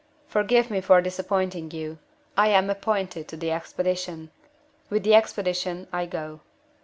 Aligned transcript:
"Forgive 0.25 0.71
me 0.71 0.81
for 0.81 0.99
disappointing 0.99 1.69
you. 1.69 1.99
I 2.35 2.47
am 2.47 2.71
appointed 2.71 3.27
to 3.27 3.37
the 3.37 3.51
expedition. 3.51 4.31
With 4.89 5.03
the 5.03 5.13
expedition 5.13 5.85
I 5.93 6.07
go." 6.07 6.39